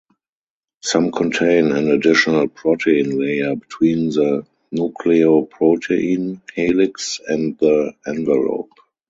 Some 0.81 1.11
contain 1.11 1.71
an 1.73 1.91
additional 1.91 2.47
protein 2.47 3.19
layer 3.19 3.55
between 3.55 4.09
the 4.09 4.47
nucleoprotein 4.73 6.41
helix 6.55 7.21
and 7.27 7.55
the 7.59 7.93
envelope. 8.07 8.71